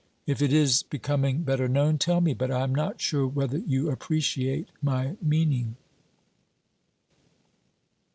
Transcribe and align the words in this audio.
If 0.25 0.41
it 0.41 0.51
is 0.51 0.81
be 0.81 0.97
coming 0.97 1.43
better 1.43 1.67
known, 1.67 1.99
tell 1.99 2.21
me, 2.21 2.33
but 2.33 2.49
I 2.49 2.61
am 2.63 2.73
not 2.73 2.99
sure 2.99 3.27
whether 3.27 3.59
you 3.59 3.91
appreciate 3.91 4.69
my 4.81 5.15
meaning. 5.21 5.75